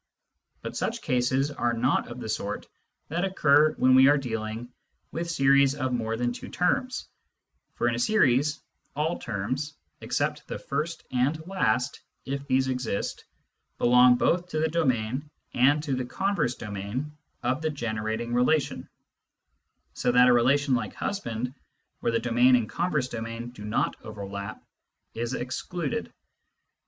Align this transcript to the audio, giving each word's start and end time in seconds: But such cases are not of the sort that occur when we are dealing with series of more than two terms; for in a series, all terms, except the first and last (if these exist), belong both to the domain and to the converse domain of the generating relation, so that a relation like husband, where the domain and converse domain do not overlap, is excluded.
But 0.63 0.75
such 0.75 1.03
cases 1.03 1.51
are 1.51 1.73
not 1.73 2.07
of 2.07 2.19
the 2.19 2.27
sort 2.27 2.65
that 3.09 3.23
occur 3.23 3.73
when 3.75 3.93
we 3.93 4.07
are 4.07 4.17
dealing 4.17 4.73
with 5.11 5.29
series 5.29 5.75
of 5.75 5.93
more 5.93 6.17
than 6.17 6.33
two 6.33 6.49
terms; 6.49 7.07
for 7.75 7.87
in 7.87 7.93
a 7.93 7.99
series, 7.99 8.59
all 8.95 9.19
terms, 9.19 9.75
except 9.99 10.47
the 10.47 10.57
first 10.57 11.03
and 11.11 11.45
last 11.47 12.01
(if 12.25 12.47
these 12.47 12.67
exist), 12.67 13.25
belong 13.77 14.15
both 14.15 14.47
to 14.47 14.59
the 14.59 14.67
domain 14.69 15.29
and 15.53 15.83
to 15.83 15.93
the 15.93 16.05
converse 16.05 16.55
domain 16.55 17.15
of 17.43 17.61
the 17.61 17.69
generating 17.69 18.33
relation, 18.33 18.89
so 19.93 20.11
that 20.11 20.27
a 20.29 20.33
relation 20.33 20.73
like 20.73 20.95
husband, 20.95 21.53
where 21.99 22.11
the 22.11 22.17
domain 22.17 22.55
and 22.55 22.67
converse 22.71 23.07
domain 23.07 23.51
do 23.51 23.63
not 23.63 23.95
overlap, 24.03 24.63
is 25.13 25.35
excluded. 25.35 26.11